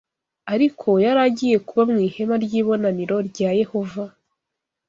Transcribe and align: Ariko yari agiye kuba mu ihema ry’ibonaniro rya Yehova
Ariko 0.53 0.89
yari 1.05 1.19
agiye 1.27 1.57
kuba 1.67 1.81
mu 1.91 1.97
ihema 2.07 2.35
ry’ibonaniro 2.43 3.17
rya 3.29 3.49
Yehova 3.59 4.03